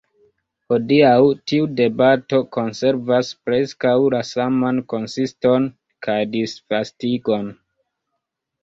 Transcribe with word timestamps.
Hodiaŭ 0.71 1.11
tiu 1.51 1.67
debato 1.81 2.39
konservas 2.57 3.29
preskaŭ 3.49 3.93
la 4.17 4.25
saman 4.33 4.83
konsiston 4.95 5.71
kaj 6.09 6.19
disvastigon. 6.37 7.57